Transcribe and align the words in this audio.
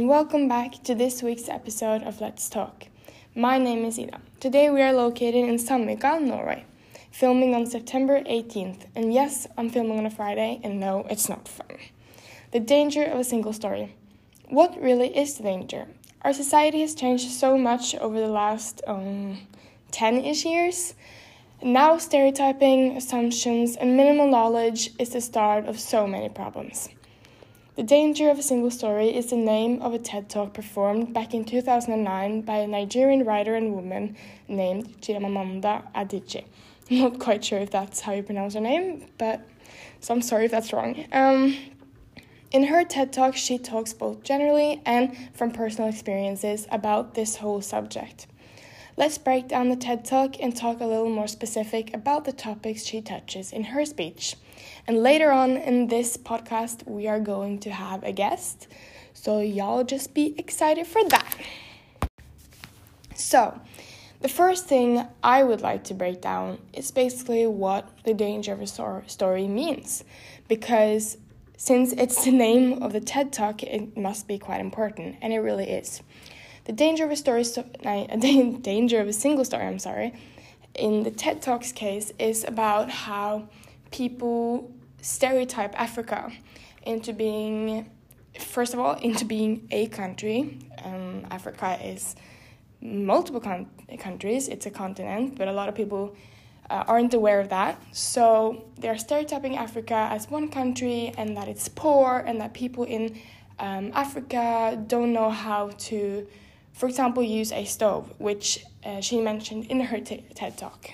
and 0.00 0.08
welcome 0.08 0.48
back 0.48 0.82
to 0.82 0.94
this 0.94 1.22
week's 1.22 1.46
episode 1.46 2.02
of 2.04 2.22
Let's 2.22 2.48
Talk. 2.48 2.86
My 3.34 3.58
name 3.58 3.84
is 3.84 3.98
Ida. 3.98 4.18
Today 4.40 4.70
we 4.70 4.80
are 4.80 4.94
located 4.94 5.46
in 5.46 5.58
Sandvika, 5.58 6.18
Norway, 6.22 6.64
filming 7.10 7.54
on 7.54 7.66
September 7.66 8.22
18th. 8.22 8.86
And 8.96 9.12
yes, 9.12 9.46
I'm 9.58 9.68
filming 9.68 9.98
on 9.98 10.06
a 10.06 10.10
Friday, 10.10 10.58
and 10.64 10.80
no, 10.80 11.06
it's 11.10 11.28
not 11.28 11.46
fun. 11.46 11.76
The 12.50 12.60
danger 12.60 13.04
of 13.04 13.20
a 13.20 13.24
single 13.24 13.52
story. 13.52 13.94
What 14.48 14.80
really 14.80 15.14
is 15.14 15.34
the 15.34 15.42
danger? 15.42 15.86
Our 16.22 16.32
society 16.32 16.80
has 16.80 16.94
changed 16.94 17.30
so 17.30 17.58
much 17.58 17.94
over 17.96 18.18
the 18.18 18.32
last 18.42 18.80
um, 18.86 19.36
10 19.90 20.24
ish 20.24 20.46
years. 20.46 20.94
Now, 21.62 21.98
stereotyping, 21.98 22.96
assumptions, 22.96 23.76
and 23.76 23.98
minimal 23.98 24.30
knowledge 24.30 24.92
is 24.98 25.10
the 25.10 25.20
start 25.20 25.66
of 25.66 25.78
so 25.78 26.06
many 26.06 26.30
problems. 26.30 26.88
The 27.76 27.84
Danger 27.84 28.28
of 28.28 28.38
a 28.38 28.42
Single 28.42 28.72
Story 28.72 29.14
is 29.14 29.30
the 29.30 29.36
name 29.36 29.80
of 29.80 29.94
a 29.94 29.98
TED 29.98 30.28
Talk 30.28 30.52
performed 30.54 31.14
back 31.14 31.32
in 31.34 31.44
2009 31.44 32.40
by 32.40 32.56
a 32.56 32.66
Nigerian 32.66 33.24
writer 33.24 33.54
and 33.54 33.72
woman 33.72 34.16
named 34.48 35.00
Chimamanda 35.00 35.84
Adichie. 35.94 36.44
I'm 36.90 36.98
not 37.02 37.20
quite 37.20 37.44
sure 37.44 37.60
if 37.60 37.70
that's 37.70 38.00
how 38.00 38.12
you 38.12 38.24
pronounce 38.24 38.54
her 38.54 38.60
name, 38.60 39.06
but 39.18 39.46
so 40.00 40.12
I'm 40.12 40.20
sorry 40.20 40.46
if 40.46 40.50
that's 40.50 40.72
wrong. 40.72 41.06
Um, 41.12 41.56
in 42.50 42.64
her 42.64 42.84
TED 42.84 43.12
Talk, 43.12 43.36
she 43.36 43.56
talks 43.56 43.92
both 43.92 44.24
generally 44.24 44.82
and 44.84 45.16
from 45.32 45.52
personal 45.52 45.88
experiences 45.88 46.66
about 46.72 47.14
this 47.14 47.36
whole 47.36 47.60
subject. 47.60 48.26
Let's 49.00 49.16
break 49.16 49.48
down 49.48 49.70
the 49.70 49.76
TED 49.76 50.04
Talk 50.04 50.38
and 50.42 50.54
talk 50.54 50.82
a 50.82 50.84
little 50.84 51.08
more 51.08 51.26
specific 51.26 51.94
about 51.94 52.26
the 52.26 52.34
topics 52.34 52.84
she 52.84 53.00
touches 53.00 53.50
in 53.50 53.64
her 53.64 53.86
speech. 53.86 54.36
And 54.86 55.02
later 55.02 55.30
on 55.30 55.56
in 55.56 55.86
this 55.86 56.18
podcast, 56.18 56.86
we 56.86 57.08
are 57.08 57.18
going 57.18 57.60
to 57.60 57.70
have 57.70 58.04
a 58.04 58.12
guest. 58.12 58.68
So 59.14 59.40
y'all 59.40 59.84
just 59.84 60.12
be 60.12 60.34
excited 60.38 60.86
for 60.86 61.02
that. 61.08 61.34
So, 63.14 63.58
the 64.20 64.28
first 64.28 64.66
thing 64.66 65.06
I 65.22 65.44
would 65.44 65.62
like 65.62 65.84
to 65.84 65.94
break 65.94 66.20
down 66.20 66.58
is 66.74 66.90
basically 66.90 67.46
what 67.46 67.88
the 68.04 68.12
danger 68.12 68.52
of 68.52 68.60
a 68.60 68.66
story 69.08 69.48
means. 69.48 70.04
Because 70.46 71.16
since 71.56 71.94
it's 71.94 72.26
the 72.26 72.32
name 72.32 72.82
of 72.82 72.92
the 72.92 73.00
TED 73.00 73.32
Talk, 73.32 73.62
it 73.62 73.96
must 73.96 74.28
be 74.28 74.38
quite 74.38 74.60
important, 74.60 75.16
and 75.22 75.32
it 75.32 75.38
really 75.38 75.70
is. 75.70 76.02
The 76.70 76.76
danger 76.76 77.04
of 77.04 77.10
a 77.10 77.16
story, 77.16 77.42
danger 78.62 79.00
of 79.00 79.08
a 79.08 79.12
single 79.12 79.44
story, 79.44 79.64
I'm 79.66 79.80
sorry, 79.80 80.14
in 80.76 81.02
the 81.02 81.10
TED 81.10 81.42
Talks 81.42 81.72
case 81.72 82.12
is 82.16 82.44
about 82.44 82.88
how 82.88 83.48
people 83.90 84.72
stereotype 85.02 85.74
Africa 85.74 86.30
into 86.84 87.12
being, 87.12 87.90
first 88.38 88.72
of 88.72 88.78
all, 88.78 88.94
into 88.98 89.24
being 89.24 89.66
a 89.72 89.88
country. 89.88 90.60
Um, 90.84 91.26
Africa 91.32 91.76
is 91.84 92.14
multiple 92.80 93.40
con- 93.40 93.68
countries, 93.98 94.46
it's 94.46 94.66
a 94.66 94.70
continent, 94.70 95.36
but 95.36 95.48
a 95.48 95.52
lot 95.52 95.68
of 95.68 95.74
people 95.74 96.14
uh, 96.70 96.84
aren't 96.86 97.14
aware 97.14 97.40
of 97.40 97.48
that. 97.48 97.82
So 97.90 98.66
they're 98.78 98.96
stereotyping 98.96 99.56
Africa 99.56 100.06
as 100.12 100.30
one 100.30 100.48
country 100.48 101.12
and 101.18 101.36
that 101.36 101.48
it's 101.48 101.68
poor 101.68 102.22
and 102.24 102.40
that 102.40 102.54
people 102.54 102.84
in 102.84 103.18
um, 103.58 103.90
Africa 103.92 104.80
don't 104.86 105.12
know 105.12 105.30
how 105.30 105.70
to, 105.88 106.28
for 106.72 106.88
example, 106.88 107.22
use 107.22 107.52
a 107.52 107.64
stove, 107.64 108.12
which 108.18 108.64
uh, 108.84 109.00
she 109.00 109.20
mentioned 109.20 109.66
in 109.66 109.80
her 109.80 110.00
TED 110.00 110.56
talk. 110.56 110.90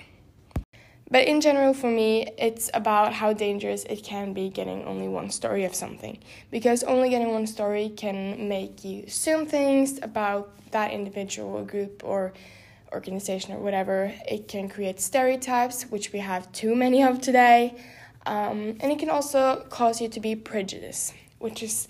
But 1.09 1.25
in 1.25 1.39
general, 1.39 1.73
for 1.73 1.89
me, 1.89 2.27
it's 2.37 2.69
about 2.73 3.13
how 3.13 3.31
dangerous 3.31 3.85
it 3.85 4.03
can 4.03 4.33
be 4.33 4.49
getting 4.49 4.83
only 4.83 5.07
one 5.07 5.29
story 5.29 5.63
of 5.63 5.73
something. 5.73 6.17
Because 6.51 6.83
only 6.83 7.09
getting 7.09 7.31
one 7.31 7.47
story 7.47 7.89
can 7.95 8.49
make 8.49 8.83
you 8.83 9.03
assume 9.07 9.45
things 9.45 9.99
about 10.01 10.51
that 10.71 10.91
individual 10.91 11.63
group 11.63 12.03
or 12.03 12.33
organization 12.91 13.53
or 13.53 13.59
whatever. 13.59 14.11
It 14.27 14.49
can 14.49 14.67
create 14.67 14.99
stereotypes, 14.99 15.83
which 15.83 16.11
we 16.11 16.19
have 16.19 16.51
too 16.51 16.75
many 16.75 17.03
of 17.03 17.21
today. 17.21 17.75
Um, 18.25 18.75
and 18.81 18.91
it 18.91 18.99
can 18.99 19.09
also 19.09 19.65
cause 19.69 20.01
you 20.01 20.09
to 20.09 20.19
be 20.19 20.35
prejudiced, 20.35 21.13
which 21.39 21.63
is 21.63 21.87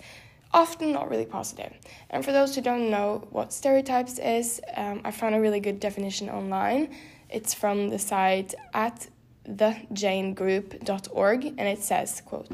often 0.52 0.92
not 0.92 1.10
really 1.10 1.26
positive. 1.26 1.72
And 2.10 2.24
for 2.24 2.32
those 2.32 2.54
who 2.54 2.60
don't 2.60 2.90
know 2.90 3.26
what 3.30 3.52
stereotypes 3.52 4.18
is, 4.18 4.60
um, 4.76 5.00
I 5.04 5.10
found 5.10 5.34
a 5.34 5.40
really 5.40 5.60
good 5.60 5.80
definition 5.80 6.28
online 6.28 6.88
it's 7.30 7.52
from 7.52 7.88
the 7.88 7.98
site 7.98 8.54
at 8.72 9.08
thejanegroup.org 9.46 11.44
and 11.44 11.60
it 11.60 11.82
says, 11.82 12.22
quote, 12.24 12.48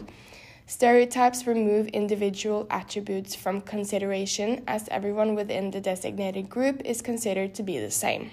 Stereotypes 0.66 1.46
remove 1.46 1.88
individual 1.88 2.66
attributes 2.70 3.34
from 3.34 3.60
consideration 3.60 4.64
as 4.66 4.88
everyone 4.88 5.34
within 5.34 5.70
the 5.70 5.80
designated 5.80 6.48
group 6.48 6.80
is 6.84 7.02
considered 7.02 7.54
to 7.54 7.62
be 7.62 7.78
the 7.78 7.90
same. 7.90 8.30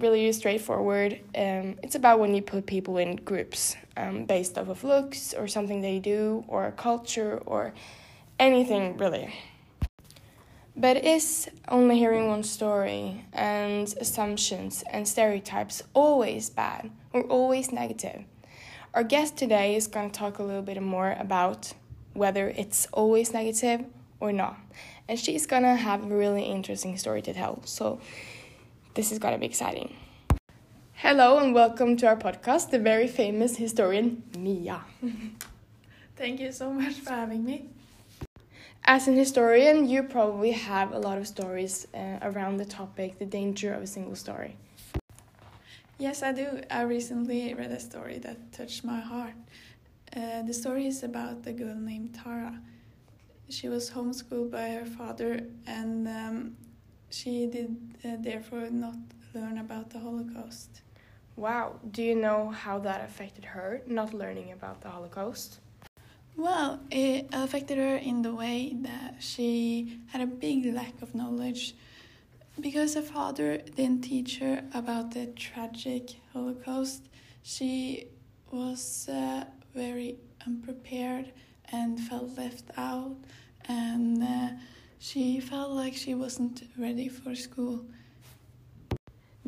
Really 0.00 0.32
straightforward. 0.32 1.20
Um, 1.36 1.76
it's 1.82 1.94
about 1.94 2.20
when 2.20 2.34
you 2.34 2.40
put 2.40 2.64
people 2.64 2.96
in 2.96 3.16
groups 3.16 3.76
um, 3.98 4.24
based 4.24 4.56
off 4.56 4.68
of 4.68 4.82
looks 4.82 5.34
or 5.34 5.46
something 5.46 5.82
they 5.82 5.98
do 5.98 6.42
or 6.48 6.64
a 6.64 6.72
culture 6.72 7.42
or 7.44 7.74
anything 8.38 8.96
really. 8.96 9.34
But 10.74 11.04
is 11.04 11.50
only 11.68 11.98
hearing 11.98 12.28
one 12.28 12.44
story 12.44 13.26
and 13.34 13.92
assumptions 14.00 14.82
and 14.90 15.06
stereotypes 15.06 15.82
always 15.92 16.48
bad 16.48 16.90
or 17.12 17.24
always 17.24 17.70
negative? 17.70 18.24
Our 18.94 19.04
guest 19.04 19.36
today 19.36 19.76
is 19.76 19.86
going 19.86 20.10
to 20.10 20.18
talk 20.18 20.38
a 20.38 20.42
little 20.42 20.62
bit 20.62 20.80
more 20.80 21.14
about 21.18 21.74
whether 22.14 22.48
it's 22.48 22.86
always 22.92 23.34
negative 23.34 23.84
or 24.18 24.32
not. 24.32 24.58
And 25.08 25.18
she's 25.18 25.46
going 25.46 25.64
to 25.64 25.74
have 25.74 26.04
a 26.04 26.16
really 26.16 26.44
interesting 26.44 26.96
story 26.96 27.20
to 27.22 27.34
tell. 27.34 27.60
So 27.66 28.00
this 29.00 29.12
is 29.12 29.18
going 29.18 29.32
to 29.32 29.40
be 29.40 29.46
exciting. 29.46 29.96
Hello 30.92 31.38
and 31.38 31.54
welcome 31.54 31.96
to 31.96 32.06
our 32.06 32.18
podcast, 32.18 32.68
the 32.68 32.78
very 32.78 33.08
famous 33.08 33.56
historian 33.56 34.22
Mia. 34.36 34.82
Thank 36.16 36.38
you 36.38 36.52
so 36.52 36.70
much 36.70 36.96
for 36.96 37.08
having 37.08 37.42
me. 37.42 37.70
As 38.84 39.08
an 39.08 39.16
historian, 39.16 39.88
you 39.88 40.02
probably 40.02 40.50
have 40.50 40.92
a 40.92 40.98
lot 40.98 41.16
of 41.16 41.26
stories 41.26 41.86
uh, 41.94 42.18
around 42.20 42.58
the 42.58 42.66
topic, 42.66 43.18
the 43.18 43.24
danger 43.24 43.72
of 43.72 43.82
a 43.82 43.86
single 43.86 44.16
story. 44.16 44.54
Yes, 45.96 46.22
I 46.22 46.32
do. 46.32 46.60
I 46.70 46.82
recently 46.82 47.54
read 47.54 47.72
a 47.72 47.80
story 47.80 48.18
that 48.18 48.52
touched 48.52 48.84
my 48.84 49.00
heart. 49.00 49.38
Uh, 50.14 50.42
the 50.42 50.52
story 50.52 50.86
is 50.86 51.02
about 51.02 51.46
a 51.46 51.54
girl 51.54 51.74
named 51.74 52.18
Tara. 52.22 52.60
She 53.48 53.66
was 53.70 53.90
homeschooled 53.92 54.50
by 54.50 54.68
her 54.68 54.84
father, 54.84 55.46
and 55.66 56.06
um, 56.06 56.56
she 57.10 57.46
did 57.46 57.76
uh, 58.04 58.16
therefore 58.20 58.70
not 58.70 58.96
learn 59.34 59.58
about 59.58 59.90
the 59.90 59.98
Holocaust. 59.98 60.82
Wow. 61.36 61.78
Do 61.90 62.02
you 62.02 62.14
know 62.14 62.50
how 62.50 62.78
that 62.80 63.04
affected 63.04 63.44
her, 63.44 63.82
not 63.86 64.12
learning 64.12 64.52
about 64.52 64.80
the 64.80 64.88
Holocaust? 64.88 65.60
Well, 66.36 66.80
it 66.90 67.28
affected 67.32 67.78
her 67.78 67.96
in 67.96 68.22
the 68.22 68.34
way 68.34 68.74
that 68.80 69.16
she 69.20 70.00
had 70.08 70.20
a 70.20 70.26
big 70.26 70.66
lack 70.66 71.02
of 71.02 71.14
knowledge 71.14 71.74
because 72.60 72.94
her 72.94 73.02
father 73.02 73.58
didn't 73.58 74.02
teach 74.02 74.38
her 74.38 74.62
about 74.74 75.12
the 75.12 75.26
tragic 75.26 76.16
Holocaust. 76.32 77.08
She 77.42 78.06
was 78.50 79.08
uh, 79.08 79.44
very 79.74 80.16
unprepared 80.46 81.32
and 81.72 81.98
felt 81.98 82.36
left 82.36 82.64
out, 82.76 83.16
and 83.66 84.22
uh, 84.22 84.48
she 85.00 85.40
felt 85.40 85.70
like 85.70 85.94
she 85.94 86.14
wasn't 86.14 86.62
ready 86.76 87.08
for 87.08 87.34
school. 87.34 87.86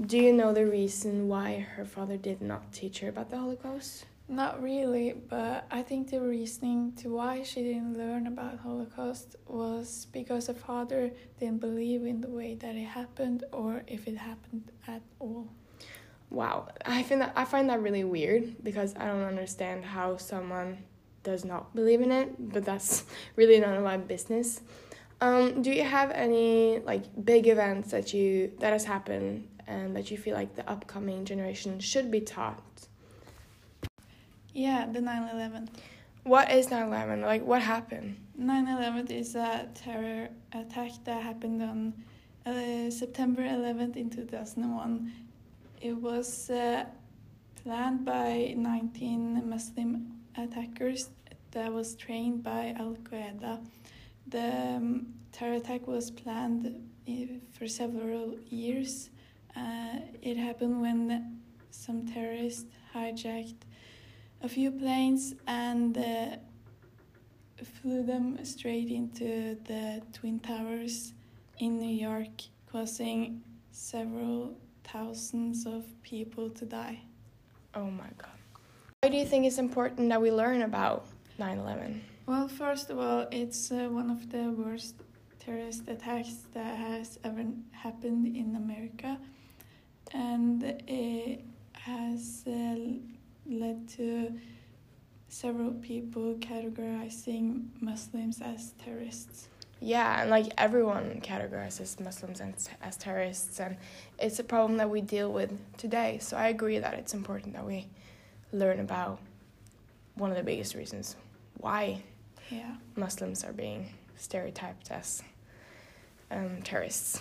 Do 0.01 0.17
you 0.17 0.33
know 0.33 0.55
the 0.55 0.65
reason 0.65 1.29
why 1.29 1.59
her 1.77 1.85
father 1.85 2.17
did 2.17 2.41
not 2.41 2.73
teach 2.73 3.01
her 3.01 3.11
about 3.11 3.29
the 3.29 3.37
Holocaust? 3.37 4.07
Not 4.29 4.63
really, 4.63 5.13
but 5.13 5.67
I 5.71 5.83
think 5.83 6.11
the 6.11 6.23
reasoning 6.23 6.93
to 7.03 7.11
why 7.11 7.43
she 7.43 7.63
didn't 7.63 7.99
learn 7.99 8.27
about 8.27 8.61
Holocaust 8.61 9.37
was 9.47 10.07
because 10.11 10.47
her 10.47 10.55
father 10.55 11.13
didn't 11.39 11.61
believe 11.61 12.07
in 12.07 12.23
the 12.23 12.31
way 12.31 12.55
that 12.55 12.75
it 12.75 12.87
happened 12.87 13.45
or 13.53 13.83
if 13.87 14.09
it 14.09 14.17
happened 14.17 14.73
at 14.89 15.03
all. 15.21 15.49
Wow, 16.31 16.69
I 16.87 17.03
find 17.03 17.21
that 17.21 17.35
I 17.37 17.45
find 17.45 17.69
that 17.69 17.83
really 17.83 18.05
weird 18.05 18.65
because 18.65 18.95
I 18.97 19.05
don't 19.05 19.21
understand 19.21 19.85
how 19.85 20.17
someone 20.17 20.79
does 21.25 21.45
not 21.45 21.75
believe 21.75 22.01
in 22.01 22.11
it, 22.11 22.33
but 22.39 22.65
that's 22.65 23.05
really 23.37 23.61
none 23.61 23.77
of 23.77 23.85
my 23.85 23.99
business. 23.99 24.63
Um, 25.23 25.63
do 25.63 25.71
you 25.71 25.85
have 25.85 26.11
any 26.11 26.81
like 26.81 27.05
big 27.25 27.47
events 27.47 27.93
that 27.93 28.13
you 28.13 28.51
that 28.59 28.73
has 28.73 28.85
happened 28.85 29.47
and 29.69 29.95
that 29.95 30.11
you 30.11 30.19
feel 30.19 30.35
like 30.35 30.57
the 30.57 30.69
upcoming 30.69 31.25
generation 31.25 31.79
should 31.79 32.11
be 32.11 32.21
taught? 32.21 32.89
Yeah, 34.53 34.85
the 34.93 35.01
9 35.01 35.29
11. 35.33 35.71
What 36.25 36.51
is 36.51 36.73
9 36.73 36.89
11? 36.89 37.21
Like, 37.21 37.45
what 37.47 37.63
happened? 37.63 38.17
9 38.37 38.67
11 38.67 39.13
is 39.13 39.37
a 39.37 39.69
terror 39.77 40.29
attack 40.53 40.91
that 41.05 41.23
happened 41.23 41.63
on 41.63 41.95
uh, 42.45 42.91
September 42.91 43.43
11th 43.43 43.97
in 43.97 44.11
2001. 44.11 45.13
It 45.81 45.97
was 45.97 46.51
uh, 46.51 46.85
planned 47.63 48.05
by 48.05 48.55
19 48.57 49.49
Muslim 49.49 50.15
attackers 50.37 51.11
that 51.53 51.73
was 51.73 51.95
trained 51.95 52.43
by 52.43 52.75
Al 52.77 52.97
Qaeda. 53.09 53.61
The 54.33 54.77
um, 54.77 55.07
terror 55.31 55.55
attack 55.55 55.87
was 55.87 56.11
planned 56.11 56.89
for 57.53 57.69
several 57.69 58.35
years. 58.49 59.11
Uh, 59.55 60.01
it 60.23 60.37
happened 60.37 60.81
when 60.81 61.39
some 61.71 62.07
terrorists 62.07 62.65
hijacked 62.95 63.63
a 64.43 64.49
few 64.49 64.71
planes 64.71 65.35
and 65.47 65.99
uh, 65.99 66.37
flew 67.63 68.03
them 68.03 68.43
straight 68.45 68.91
into 68.91 69.57
the 69.65 70.03
Twin 70.13 70.41
Towers 70.41 71.13
in 71.59 71.79
New 71.79 71.95
York, 71.95 72.49
causing 72.71 73.43
several 73.71 74.57
thousands 74.85 75.67
of 75.67 75.85
people 76.03 76.49
to 76.51 76.65
die. 76.65 77.01
Oh 77.75 77.91
my 77.91 78.09
god. 78.17 78.39
Why 79.03 79.11
do 79.11 79.17
you 79.17 79.27
think 79.27 79.45
it's 79.45 79.59
important 79.59 80.09
that 80.09 80.21
we 80.23 80.31
learn 80.33 80.63
about 80.63 81.07
9 81.39 81.59
11? 81.59 82.03
Well, 82.25 82.47
first 82.47 82.89
of 82.91 82.99
all, 82.99 83.27
it's 83.33 83.73
uh, 83.73 83.89
one 83.91 84.09
of 84.09 84.31
the 84.31 84.51
worst 84.51 84.95
terrorist 85.41 85.89
attacks 85.89 86.47
that 86.55 86.77
has 86.77 87.19
ever 87.25 87.45
happened 87.73 88.37
in 88.37 88.55
America, 88.55 89.19
and 90.13 90.63
it 90.87 91.45
has 91.73 92.45
uh, 92.47 92.77
led 93.45 93.89
to 93.97 94.39
several 95.29 95.73
people 95.73 96.37
categorizing 96.37 97.65
Muslims 97.81 98.41
as 98.41 98.75
terrorists. 98.85 99.49
Yeah, 99.81 100.21
and 100.21 100.31
like 100.31 100.47
everyone 100.59 101.21
categorizes 101.23 101.99
Muslims 101.99 102.41
as, 102.41 102.69
as 102.83 102.97
terrorists, 102.97 103.59
and 103.59 103.77
it's 104.21 104.39
a 104.39 104.45
problem 104.45 104.77
that 104.77 104.89
we 104.89 105.01
deal 105.01 105.33
with 105.33 105.51
today. 105.77 106.19
So 106.21 106.37
I 106.37 106.49
agree 106.49 106.79
that 106.79 106.95
it's 106.95 107.15
important 107.15 107.55
that 107.55 107.67
we 107.67 107.89
learn 108.53 108.79
about 108.79 109.19
one 110.15 110.31
of 110.31 110.37
the 110.37 110.45
biggest 110.45 110.77
reasons 110.77 111.17
why 111.59 112.03
yeah. 112.51 112.75
Muslims 112.97 113.45
are 113.45 113.53
being 113.53 113.95
stereotyped 114.17 114.91
as 114.91 115.23
um, 116.31 116.63
terrorists. 116.63 117.21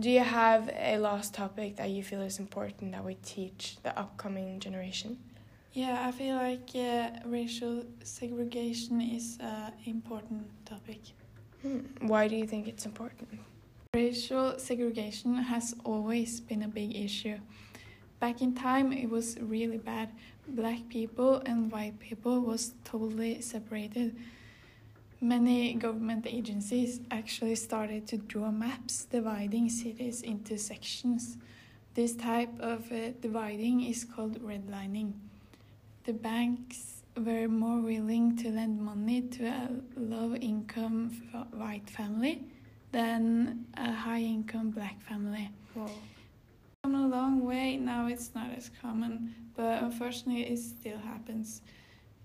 Do 0.00 0.10
you 0.10 0.20
have 0.20 0.70
a 0.76 0.98
last 0.98 1.34
topic 1.34 1.76
that 1.76 1.90
you 1.90 2.02
feel 2.02 2.22
is 2.22 2.38
important 2.38 2.92
that 2.92 3.04
we 3.04 3.14
teach 3.16 3.76
the 3.82 3.96
upcoming 3.98 4.58
generation? 4.58 5.18
Yeah, 5.72 6.06
I 6.06 6.12
feel 6.12 6.36
like 6.36 6.70
uh, 6.74 7.10
racial 7.24 7.84
segregation 8.02 9.00
is 9.00 9.38
an 9.40 9.72
important 9.86 10.46
topic. 10.66 11.00
Hmm. 11.62 11.80
Why 12.00 12.28
do 12.28 12.36
you 12.36 12.46
think 12.46 12.68
it's 12.68 12.84
important? 12.84 13.28
Racial 13.94 14.58
segregation 14.58 15.34
has 15.34 15.74
always 15.84 16.40
been 16.40 16.62
a 16.62 16.68
big 16.68 16.96
issue. 16.96 17.38
Back 18.20 18.42
in 18.42 18.54
time, 18.54 18.92
it 18.92 19.08
was 19.08 19.38
really 19.40 19.78
bad. 19.78 20.10
Black 20.48 20.88
people 20.88 21.42
and 21.46 21.70
white 21.70 21.98
people 22.00 22.40
was 22.40 22.74
totally 22.84 23.40
separated. 23.40 24.16
Many 25.22 25.74
government 25.74 26.26
agencies 26.28 27.00
actually 27.12 27.54
started 27.54 28.08
to 28.08 28.16
draw 28.16 28.50
maps 28.50 29.04
dividing 29.04 29.68
cities 29.68 30.20
into 30.22 30.58
sections. 30.58 31.36
This 31.94 32.16
type 32.16 32.58
of 32.58 32.90
uh, 32.90 33.12
dividing 33.20 33.84
is 33.84 34.04
called 34.04 34.42
redlining. 34.42 35.12
The 36.02 36.12
banks 36.12 37.04
were 37.16 37.46
more 37.46 37.80
willing 37.80 38.36
to 38.38 38.48
lend 38.48 38.82
money 38.82 39.22
to 39.36 39.46
a 39.46 39.68
low 39.94 40.34
income 40.34 41.10
white 41.52 41.88
family 41.88 42.42
than 42.90 43.66
a 43.76 43.92
high 43.92 44.22
income 44.22 44.70
black 44.70 45.00
family. 45.02 45.50
Wow. 45.76 45.88
Come 46.82 46.96
a 46.96 47.06
long 47.06 47.44
way, 47.44 47.76
now 47.76 48.08
it's 48.08 48.34
not 48.34 48.50
as 48.56 48.72
common, 48.82 49.32
but 49.54 49.84
unfortunately 49.84 50.42
it 50.42 50.58
still 50.58 50.98
happens. 50.98 51.62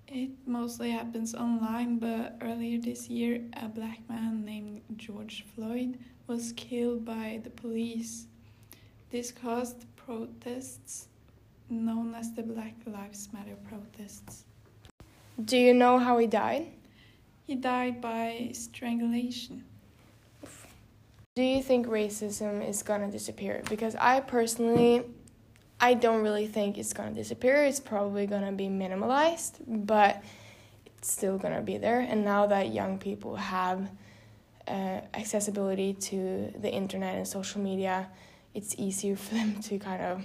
It 0.07 0.29
mostly 0.45 0.91
happens 0.91 1.35
online, 1.35 1.99
but 1.99 2.37
earlier 2.41 2.79
this 2.79 3.09
year, 3.09 3.41
a 3.61 3.67
black 3.67 3.99
man 4.07 4.45
named 4.45 4.81
George 4.95 5.45
Floyd 5.53 5.99
was 6.27 6.53
killed 6.53 7.03
by 7.03 7.41
the 7.43 7.49
police. 7.49 8.27
This 9.09 9.31
caused 9.31 9.85
protests 9.97 11.09
known 11.69 12.15
as 12.15 12.31
the 12.31 12.43
Black 12.43 12.75
Lives 12.85 13.27
Matter 13.33 13.57
protests. 13.67 14.45
Do 15.43 15.57
you 15.57 15.73
know 15.73 15.99
how 15.99 16.17
he 16.17 16.27
died? 16.27 16.67
He 17.45 17.55
died 17.55 17.99
by 17.99 18.51
strangulation. 18.53 19.65
Do 21.35 21.43
you 21.43 21.61
think 21.61 21.85
racism 21.85 22.67
is 22.67 22.81
gonna 22.81 23.11
disappear? 23.11 23.61
Because 23.69 23.95
I 23.95 24.21
personally 24.21 25.03
I 25.79 25.93
don't 25.93 26.23
really 26.23 26.47
think 26.47 26.77
it's 26.77 26.93
gonna 26.93 27.11
disappear. 27.11 27.63
It's 27.63 27.79
probably 27.79 28.25
gonna 28.25 28.51
be 28.51 28.67
minimalized, 28.67 29.59
but 29.67 30.23
it's 30.85 31.11
still 31.11 31.37
gonna 31.37 31.61
be 31.61 31.77
there. 31.77 31.99
And 31.99 32.25
now 32.25 32.47
that 32.47 32.73
young 32.73 32.97
people 32.97 33.35
have 33.35 33.89
uh, 34.67 35.01
accessibility 35.13 35.93
to 35.93 36.51
the 36.59 36.71
internet 36.71 37.15
and 37.15 37.27
social 37.27 37.61
media, 37.61 38.07
it's 38.53 38.75
easier 38.77 39.15
for 39.15 39.35
them 39.35 39.61
to 39.61 39.77
kind 39.77 40.01
of 40.01 40.23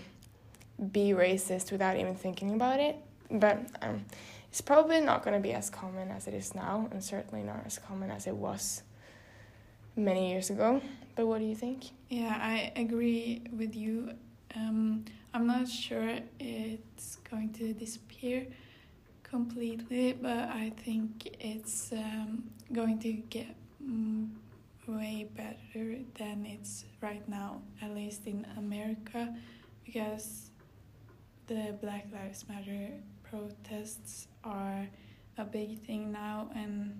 be 0.93 1.11
racist 1.11 1.71
without 1.71 1.97
even 1.97 2.15
thinking 2.15 2.55
about 2.55 2.81
it. 2.81 2.97
But 3.31 3.61
um, 3.83 4.07
it's 4.49 4.63
probably 4.63 5.01
not 5.01 5.23
gonna 5.23 5.41
be 5.41 5.53
as 5.53 5.69
common 5.69 6.11
as 6.11 6.27
it 6.27 6.35
is 6.35 6.55
now, 6.55 6.89
and 6.91 7.05
certainly 7.05 7.43
not 7.45 7.63
as 7.67 7.79
common 7.79 8.11
as 8.11 8.27
it 8.27 8.35
was 8.35 8.83
many 9.97 10.31
years 10.31 10.49
ago. 10.49 10.81
But 11.15 11.27
what 11.27 11.41
do 11.41 11.45
you 11.45 11.55
think? 11.55 11.91
Yeah, 12.09 12.39
I 12.41 12.73
agree 12.75 13.43
with 13.53 13.77
you. 13.77 14.13
Um, 14.57 15.05
I'm 15.35 15.47
not 15.47 15.69
sure 15.69 16.19
it's 16.39 17.17
going 17.31 17.53
to 17.55 17.73
disappear 17.73 18.47
completely, 19.23 20.13
but 20.13 20.49
I 20.49 20.73
think 20.85 21.37
it's 21.41 21.93
um, 21.93 22.45
going 22.73 22.99
to 23.01 23.13
get 23.13 23.57
way 24.87 25.29
better 25.37 25.97
than 26.15 26.45
it's 26.45 26.85
right 27.01 27.27
now, 27.29 27.63
at 27.81 27.95
least 27.95 28.27
in 28.27 28.47
America, 28.59 29.35
because 29.85 30.51
the 31.47 31.77
Black 31.81 32.07
Lives 32.13 32.45
Matter 32.49 32.91
protests 33.23 34.29
are 34.45 34.87
a 35.39 35.45
big 35.45 35.81
thing 35.81 36.13
now, 36.13 36.51
and 36.55 36.95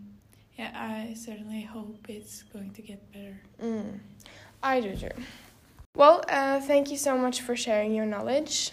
yeah, 0.59 0.71
I 0.75 1.15
certainly 1.15 1.63
hope 1.63 2.07
it's 2.09 2.45
going 2.45 2.71
to 2.73 2.83
get 2.83 3.13
better. 3.13 3.41
Mm, 3.63 3.99
I 4.63 4.81
do 4.81 4.97
too. 4.97 5.09
Well, 5.95 6.25
uh, 6.27 6.59
thank 6.59 6.91
you 6.91 6.97
so 6.97 7.19
much 7.19 7.43
for 7.43 7.55
sharing 7.55 7.95
your 7.95 8.07
knowledge. 8.07 8.71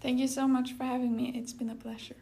Thank 0.00 0.20
you 0.20 0.28
so 0.28 0.46
much 0.46 0.72
for 0.72 0.84
having 0.84 1.16
me. 1.16 1.32
It's 1.34 1.52
been 1.52 1.68
a 1.68 1.74
pleasure. 1.74 2.14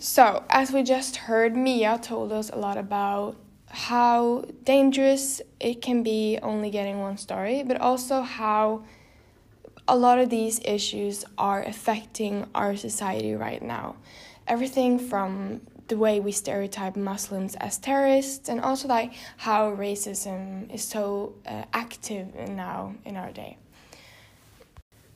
So, 0.00 0.42
as 0.50 0.72
we 0.72 0.82
just 0.82 1.16
heard, 1.16 1.56
Mia 1.56 2.00
told 2.02 2.32
us 2.32 2.50
a 2.50 2.56
lot 2.56 2.76
about 2.76 3.36
how 3.70 4.44
dangerous 4.64 5.40
it 5.60 5.80
can 5.80 6.02
be 6.02 6.40
only 6.42 6.68
getting 6.68 6.98
one 6.98 7.16
story, 7.16 7.62
but 7.62 7.80
also 7.80 8.22
how 8.22 8.82
a 9.86 9.96
lot 9.96 10.18
of 10.18 10.28
these 10.28 10.60
issues 10.64 11.24
are 11.38 11.62
affecting 11.62 12.48
our 12.56 12.76
society 12.76 13.34
right 13.34 13.62
now. 13.62 13.94
Everything 14.48 14.98
from 14.98 15.60
the 15.88 15.96
way 15.96 16.20
we 16.20 16.32
stereotype 16.32 16.96
Muslims 16.96 17.54
as 17.56 17.78
terrorists, 17.78 18.48
and 18.48 18.60
also 18.60 18.88
like 18.88 19.12
how 19.38 19.74
racism 19.74 20.72
is 20.72 20.84
so 20.84 21.34
uh, 21.46 21.64
active 21.72 22.34
now 22.34 22.94
in 23.04 23.16
our 23.16 23.32
day. 23.32 23.56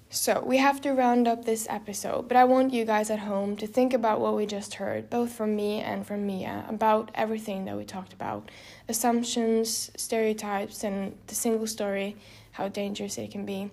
So, 0.09 0.43
we 0.43 0.57
have 0.59 0.81
to 0.83 0.93
round 0.93 1.29
up 1.29 1.45
this 1.45 1.67
episode, 1.69 2.29
but 2.29 2.37
I 2.37 2.45
want 2.45 2.73
you 2.73 2.85
guys 2.85 3.11
at 3.11 3.19
home 3.19 3.57
to 3.57 3.67
think 3.67 3.93
about 3.93 4.21
what 4.21 4.35
we 4.35 4.47
just 4.47 4.75
heard, 4.75 5.11
both 5.11 5.33
from 5.33 5.55
me 5.55 5.81
and 5.81 6.07
from 6.07 6.27
Mia, 6.27 6.65
about 6.69 7.11
everything 7.15 7.67
that 7.67 7.77
we 7.77 7.85
talked 7.85 8.13
about 8.13 8.51
assumptions, 8.89 9.91
stereotypes, 9.97 10.85
and 10.85 11.17
the 11.27 11.35
single 11.35 11.67
story, 11.67 12.17
how 12.53 12.69
dangerous 12.69 13.19
it 13.19 13.31
can 13.31 13.45
be 13.45 13.71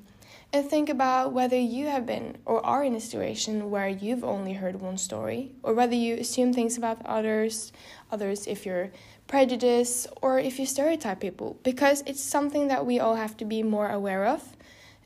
and 0.53 0.69
think 0.69 0.88
about 0.88 1.33
whether 1.33 1.57
you 1.57 1.88
have 1.88 2.05
been 2.05 2.38
or 2.45 2.63
are 2.63 2.83
in 2.83 2.93
a 2.93 3.00
situation 3.01 3.72
where 3.72 3.88
you've 3.88 4.24
only 4.24 4.53
heard 4.53 4.79
one 4.79 5.00
story, 5.00 5.51
or 5.63 5.74
whether 5.74 5.95
you 5.95 6.13
assume 6.13 6.53
things 6.53 6.77
about 6.77 7.03
others, 7.05 7.74
others 8.12 8.45
if 8.45 8.63
you're 8.63 8.91
prejudiced, 9.25 10.05
or 10.22 10.38
if 10.38 10.60
you 10.60 10.65
stereotype 10.67 11.19
people, 11.19 11.57
because 11.63 12.03
it's 12.05 12.22
something 12.22 12.67
that 12.67 12.86
we 12.86 13.00
all 13.00 13.15
have 13.15 13.36
to 13.36 13.45
be 13.45 13.63
more 13.63 13.89
aware 13.89 14.27
of 14.27 14.55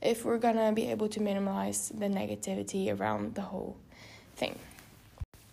if 0.01 0.25
we're 0.25 0.38
gonna 0.38 0.74
be 0.74 0.92
able 0.92 1.08
to 1.08 1.22
minimize 1.22 1.94
the 1.98 2.08
negativity 2.08 3.00
around 3.00 3.36
the 3.36 3.42
whole 3.42 3.77
thing. 4.36 4.60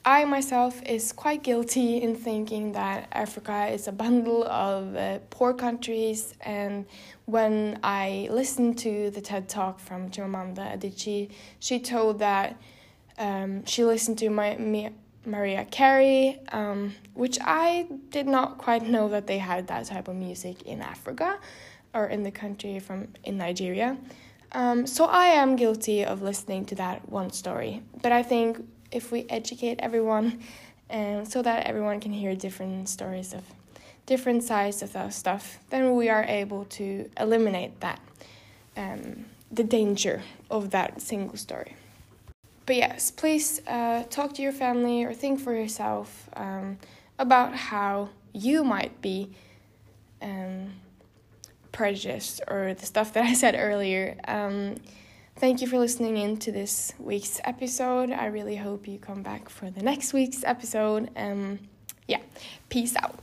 I 0.07 0.27
myself 0.27 0.83
is 0.83 1.13
quite 1.13 1.43
guilty 1.43 2.03
in 2.03 2.15
thinking 2.15 2.73
that 2.73 3.09
Africa 3.13 3.69
is 3.69 3.89
a 3.89 3.93
bundle 3.93 4.45
of 4.45 4.95
uh, 4.95 5.21
poor 5.31 5.55
countries 5.55 6.35
and 6.43 6.85
when 7.25 7.79
I 7.83 8.29
listened 8.31 8.77
to 8.81 9.11
the 9.11 9.23
TED 9.23 9.49
talk 9.49 9.81
from 9.81 10.11
Chimamanda 10.11 10.77
Adichie, 10.77 11.31
she 11.59 11.81
told 11.81 12.19
that 12.19 12.61
um, 13.17 13.65
she 13.65 13.83
listened 13.83 14.19
to 14.19 14.29
my, 14.29 14.93
Mariah 15.25 15.65
Carey, 15.65 16.39
um, 16.53 16.95
which 17.15 17.39
I 17.41 17.87
did 18.11 18.27
not 18.27 18.59
quite 18.59 18.87
know 18.87 19.09
that 19.09 19.27
they 19.27 19.39
had 19.39 19.69
that 19.69 19.87
type 19.87 20.09
of 20.09 20.17
music 20.17 20.63
in 20.63 20.83
Africa 20.83 21.39
or 21.95 22.09
in 22.09 22.25
the 22.25 22.31
country 22.31 22.79
from 22.79 23.09
in 23.23 23.39
Nigeria. 23.39 23.97
Um, 24.53 24.87
so 24.87 25.07
I 25.07 25.27
am 25.27 25.57
guilty 25.57 26.05
of 26.05 26.21
listening 26.21 26.67
to 26.67 26.75
that 26.75 27.09
one 27.09 27.31
story, 27.31 27.83
but 28.03 28.13
I 28.13 28.23
think 28.23 28.63
if 28.95 29.13
we 29.13 29.27
educate 29.29 29.81
everyone, 29.81 30.41
um, 30.91 31.25
so 31.25 31.43
that 31.43 31.67
everyone 31.67 32.01
can 32.01 32.13
hear 32.13 32.35
different 32.35 32.89
stories 32.89 33.35
of 33.35 33.43
different 34.07 34.43
sides 34.43 34.83
of 34.83 34.93
that 34.93 35.13
stuff, 35.13 35.59
then 35.71 35.97
we 35.97 36.09
are 36.09 36.25
able 36.25 36.65
to 36.67 37.11
eliminate 37.19 37.81
that, 37.81 38.01
um, 38.77 39.25
the 39.51 39.65
danger 39.65 40.23
of 40.51 40.71
that 40.71 41.01
single 41.01 41.37
story. 41.37 41.75
But 42.67 42.77
yes, 42.77 43.11
please 43.11 43.61
uh, 43.67 44.05
talk 44.05 44.35
to 44.35 44.43
your 44.43 44.53
family 44.53 45.05
or 45.05 45.13
think 45.13 45.41
for 45.41 45.55
yourself 45.55 46.29
um, 46.35 46.79
about 47.19 47.55
how 47.55 48.11
you 48.33 48.65
might 48.65 49.01
be 49.01 49.31
um, 50.23 50.73
prejudiced 51.73 52.41
or 52.49 52.75
the 52.75 52.87
stuff 52.87 53.13
that 53.15 53.25
I 53.25 53.35
said 53.35 53.55
earlier. 53.59 54.17
Thank 55.37 55.61
you 55.61 55.67
for 55.67 55.79
listening 55.79 56.17
in 56.17 56.37
to 56.39 56.53
this 56.53 56.93
week's 56.99 57.41
episode. 57.43 58.13
I 58.13 58.27
really 58.27 58.55
hope 58.55 58.87
you 58.87 58.99
come 58.99 59.23
back 59.23 59.49
for 59.49 59.69
the 59.69 59.83
next 59.83 60.13
week's 60.13 60.45
episode. 60.45 61.11
Um, 61.17 61.59
yeah, 62.07 62.21
peace 62.69 62.95
out. 62.97 63.19